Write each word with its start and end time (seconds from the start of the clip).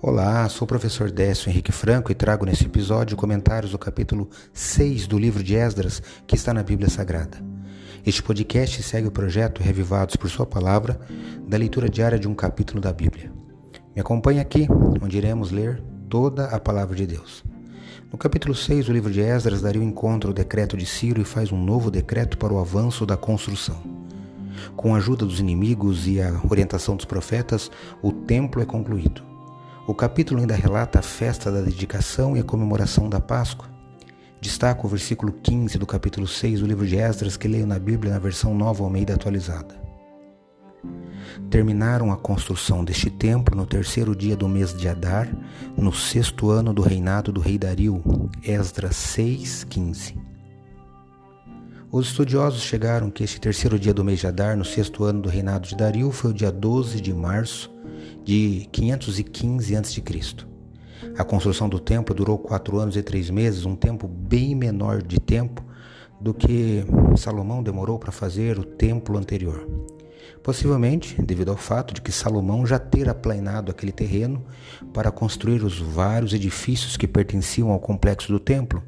Olá, 0.00 0.48
sou 0.48 0.66
o 0.66 0.68
professor 0.68 1.10
Décio 1.10 1.48
Henrique 1.48 1.72
Franco 1.72 2.12
e 2.12 2.14
trago 2.14 2.44
nesse 2.44 2.66
episódio 2.66 3.16
comentários 3.16 3.72
do 3.72 3.78
capítulo 3.78 4.28
6 4.52 5.06
do 5.06 5.18
livro 5.18 5.42
de 5.42 5.54
Esdras, 5.54 6.02
que 6.26 6.36
está 6.36 6.52
na 6.52 6.62
Bíblia 6.62 6.90
Sagrada. 6.90 7.38
Este 8.04 8.22
podcast 8.22 8.82
segue 8.82 9.08
o 9.08 9.10
projeto 9.10 9.62
Revivados 9.62 10.16
por 10.16 10.28
Sua 10.28 10.44
Palavra, 10.44 11.00
da 11.48 11.56
leitura 11.56 11.88
diária 11.88 12.18
de 12.18 12.28
um 12.28 12.34
capítulo 12.34 12.80
da 12.80 12.92
Bíblia. 12.92 13.32
Me 13.94 14.00
acompanhe 14.02 14.40
aqui, 14.40 14.66
onde 15.00 15.16
iremos 15.16 15.50
ler 15.50 15.82
toda 16.08 16.48
a 16.48 16.60
palavra 16.60 16.94
de 16.94 17.06
Deus. 17.06 17.42
No 18.12 18.18
capítulo 18.18 18.54
6 18.54 18.86
do 18.86 18.92
livro 18.92 19.10
de 19.10 19.20
Esdras, 19.20 19.62
daria 19.62 19.80
o 19.80 19.84
encontro 19.84 20.28
ao 20.28 20.34
decreto 20.34 20.76
de 20.76 20.84
Ciro 20.84 21.20
e 21.20 21.24
faz 21.24 21.50
um 21.50 21.64
novo 21.64 21.90
decreto 21.90 22.36
para 22.36 22.52
o 22.52 22.58
avanço 22.58 23.06
da 23.06 23.16
construção. 23.16 23.82
Com 24.76 24.94
a 24.94 24.98
ajuda 24.98 25.24
dos 25.24 25.40
inimigos 25.40 26.06
e 26.06 26.20
a 26.20 26.40
orientação 26.48 26.94
dos 26.94 27.06
profetas, 27.06 27.70
o 28.02 28.12
templo 28.12 28.62
é 28.62 28.66
concluído. 28.66 29.33
O 29.86 29.92
capítulo 29.92 30.40
ainda 30.40 30.56
relata 30.56 31.00
a 31.00 31.02
festa 31.02 31.52
da 31.52 31.60
dedicação 31.60 32.34
e 32.34 32.40
a 32.40 32.44
comemoração 32.44 33.06
da 33.06 33.20
Páscoa. 33.20 33.68
Destaco 34.40 34.86
o 34.86 34.90
versículo 34.90 35.30
15 35.30 35.76
do 35.76 35.84
capítulo 35.84 36.26
6 36.26 36.60
do 36.60 36.66
livro 36.66 36.86
de 36.86 36.96
Esdras 36.96 37.36
que 37.36 37.46
leio 37.46 37.66
na 37.66 37.78
Bíblia 37.78 38.14
na 38.14 38.18
versão 38.18 38.54
nova 38.54 38.82
Almeida 38.82 39.12
atualizada. 39.12 39.78
Terminaram 41.50 42.10
a 42.10 42.16
construção 42.16 42.82
deste 42.82 43.10
templo 43.10 43.54
no 43.54 43.66
terceiro 43.66 44.16
dia 44.16 44.34
do 44.34 44.48
mês 44.48 44.74
de 44.74 44.88
Adar, 44.88 45.30
no 45.76 45.92
sexto 45.92 46.48
ano 46.48 46.72
do 46.72 46.80
reinado 46.80 47.30
do 47.30 47.42
rei 47.42 47.58
Dario, 47.58 48.02
Esdras 48.42 48.96
6:15. 48.96 50.16
Os 51.92 52.06
estudiosos 52.06 52.62
chegaram 52.62 53.10
que 53.10 53.22
este 53.22 53.38
terceiro 53.38 53.78
dia 53.78 53.92
do 53.92 54.02
mês 54.02 54.20
de 54.20 54.26
Adar, 54.26 54.56
no 54.56 54.64
sexto 54.64 55.04
ano 55.04 55.20
do 55.20 55.28
reinado 55.28 55.68
de 55.68 55.76
Dario, 55.76 56.10
foi 56.10 56.30
o 56.30 56.34
dia 56.34 56.50
12 56.50 57.02
de 57.02 57.12
março 57.12 57.73
de 58.24 58.68
515 58.72 59.76
a.C. 59.76 60.02
A 61.16 61.24
construção 61.24 61.68
do 61.68 61.78
templo 61.78 62.14
durou 62.14 62.38
quatro 62.38 62.78
anos 62.78 62.96
e 62.96 63.02
três 63.02 63.30
meses, 63.30 63.64
um 63.64 63.76
tempo 63.76 64.08
bem 64.08 64.54
menor 64.54 65.02
de 65.02 65.20
tempo 65.20 65.64
do 66.20 66.32
que 66.32 66.84
Salomão 67.16 67.62
demorou 67.62 67.98
para 67.98 68.10
fazer 68.10 68.58
o 68.58 68.64
templo 68.64 69.18
anterior. 69.18 69.68
Possivelmente 70.42 71.20
devido 71.22 71.50
ao 71.50 71.56
fato 71.56 71.94
de 71.94 72.00
que 72.00 72.12
Salomão 72.12 72.66
já 72.66 72.78
ter 72.78 73.08
aplanado 73.08 73.70
aquele 73.70 73.92
terreno 73.92 74.44
para 74.92 75.10
construir 75.10 75.62
os 75.62 75.78
vários 75.78 76.32
edifícios 76.32 76.96
que 76.96 77.06
pertenciam 77.06 77.70
ao 77.70 77.80
complexo 77.80 78.32
do 78.32 78.38
templo, 78.38 78.82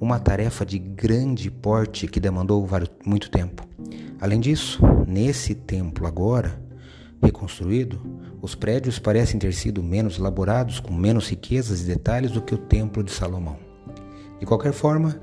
uma 0.00 0.18
tarefa 0.18 0.66
de 0.66 0.78
grande 0.78 1.50
porte 1.50 2.06
que 2.06 2.18
demandou 2.20 2.68
muito 3.04 3.30
tempo. 3.30 3.66
Além 4.20 4.40
disso, 4.40 4.80
nesse 5.06 5.54
templo 5.54 6.06
agora, 6.06 6.61
reconstruído, 7.22 8.00
os 8.40 8.54
prédios 8.54 8.98
parecem 8.98 9.38
ter 9.38 9.54
sido 9.54 9.82
menos 9.82 10.18
elaborados, 10.18 10.80
com 10.80 10.92
menos 10.92 11.28
riquezas 11.28 11.82
e 11.82 11.86
detalhes 11.86 12.32
do 12.32 12.42
que 12.42 12.54
o 12.54 12.58
Templo 12.58 13.02
de 13.02 13.12
Salomão. 13.12 13.56
De 14.40 14.46
qualquer 14.46 14.72
forma, 14.72 15.20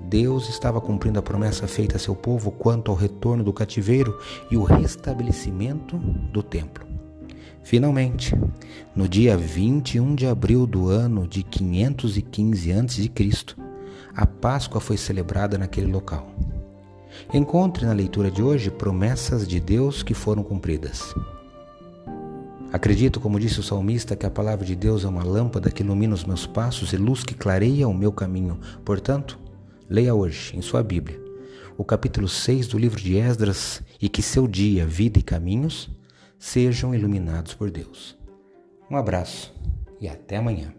Deus 0.00 0.48
estava 0.48 0.80
cumprindo 0.80 1.18
a 1.18 1.22
promessa 1.22 1.68
feita 1.68 1.96
a 1.96 1.98
seu 1.98 2.16
povo 2.16 2.50
quanto 2.50 2.90
ao 2.90 2.96
retorno 2.96 3.44
do 3.44 3.52
cativeiro 3.52 4.18
e 4.50 4.56
o 4.56 4.64
restabelecimento 4.64 5.96
do 5.98 6.42
templo. 6.42 6.86
Finalmente, 7.62 8.34
no 8.94 9.08
dia 9.08 9.36
21 9.36 10.14
de 10.14 10.26
abril 10.26 10.66
do 10.66 10.88
ano 10.88 11.28
de 11.28 11.42
515 11.42 12.72
a.C., 12.72 13.10
a 14.14 14.26
Páscoa 14.26 14.80
foi 14.80 14.96
celebrada 14.96 15.56
naquele 15.56 15.90
local. 15.90 16.28
Encontre 17.32 17.86
na 17.86 17.92
leitura 17.92 18.30
de 18.30 18.42
hoje 18.42 18.70
promessas 18.70 19.46
de 19.46 19.60
Deus 19.60 20.02
que 20.02 20.14
foram 20.14 20.42
cumpridas. 20.42 21.14
Acredito, 22.72 23.20
como 23.20 23.38
disse 23.38 23.60
o 23.60 23.62
salmista, 23.62 24.16
que 24.16 24.24
a 24.24 24.30
palavra 24.30 24.64
de 24.64 24.74
Deus 24.74 25.04
é 25.04 25.08
uma 25.08 25.22
lâmpada 25.22 25.70
que 25.70 25.82
ilumina 25.82 26.14
os 26.14 26.24
meus 26.24 26.46
passos 26.46 26.94
e 26.94 26.96
luz 26.96 27.22
que 27.22 27.34
clareia 27.34 27.86
o 27.86 27.92
meu 27.92 28.10
caminho. 28.10 28.58
Portanto, 28.82 29.38
leia 29.90 30.14
hoje, 30.14 30.56
em 30.56 30.62
sua 30.62 30.82
Bíblia, 30.82 31.20
o 31.76 31.84
capítulo 31.84 32.26
6 32.26 32.68
do 32.68 32.78
livro 32.78 32.98
de 32.98 33.18
Esdras 33.18 33.82
e 34.00 34.08
que 34.08 34.22
seu 34.22 34.48
dia, 34.48 34.86
vida 34.86 35.18
e 35.18 35.22
caminhos 35.22 35.90
sejam 36.38 36.94
iluminados 36.94 37.52
por 37.52 37.70
Deus. 37.70 38.16
Um 38.90 38.96
abraço 38.96 39.54
e 40.00 40.08
até 40.08 40.38
amanhã. 40.38 40.72